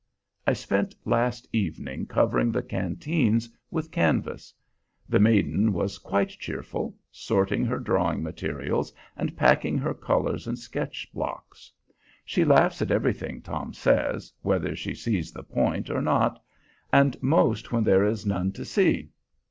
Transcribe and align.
I 0.47 0.53
spent 0.53 0.95
last 1.05 1.47
evening 1.53 2.07
covering 2.07 2.51
the 2.51 2.63
canteens 2.63 3.47
with 3.69 3.91
canvas. 3.91 4.51
The 5.07 5.19
maiden 5.19 5.73
was 5.73 5.99
quite 5.99 6.29
cheerful, 6.29 6.95
sorting 7.11 7.65
her 7.65 7.77
drawing 7.77 8.23
materials 8.23 8.91
and 9.15 9.37
packing 9.37 9.77
her 9.77 9.93
colors 9.93 10.47
and 10.47 10.57
sketch 10.57 11.07
blocks. 11.13 11.71
She 12.25 12.43
laughs 12.43 12.81
at 12.81 12.89
everything 12.89 13.43
Tom 13.43 13.75
says, 13.75 14.33
whether 14.41 14.75
she 14.75 14.95
sees 14.95 15.31
the 15.31 15.43
point 15.43 15.91
or 15.91 16.01
not, 16.01 16.43
and 16.91 17.15
most 17.21 17.71
when 17.71 17.83
there 17.83 18.03
is 18.03 18.25
none 18.25 18.51
to 18.53 18.65
see. 18.65 19.11